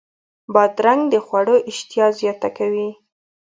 [0.53, 2.89] بادرنګ د خوړو اشتها زیاته کوي.